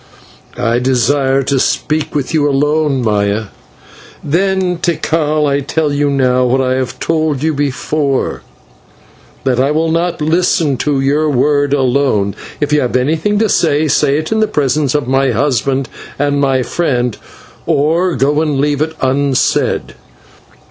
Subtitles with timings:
[0.57, 3.49] "I desire to speak with you alone, Maya."
[4.23, 8.41] "Then, Tikal, I tell you now what I have told you before,
[9.43, 12.33] that I will not listen to your words alone.
[12.59, 15.87] If you have anything to say, say it in the presence of my husband
[16.17, 17.15] and my friend,
[17.67, 19.93] or go and leave it unsaid."